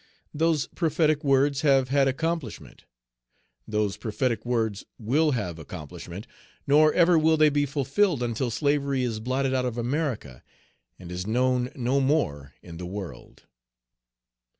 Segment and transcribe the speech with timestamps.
[0.33, 2.85] Those prophetic words have had accomplishment;
[3.67, 6.25] those prophetic Page 232 words will have accomplishment;
[6.65, 10.41] nor ever will they be fulfilled until slavery is blotted out of America,
[10.97, 13.43] and is known no more in the world.